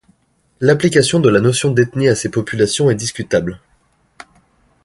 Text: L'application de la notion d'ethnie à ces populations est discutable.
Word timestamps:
L'application 0.61 1.19
de 1.19 1.29
la 1.29 1.39
notion 1.39 1.69
d'ethnie 1.69 2.07
à 2.07 2.15
ces 2.15 2.29
populations 2.31 2.89
est 2.89 2.95
discutable. 2.95 3.59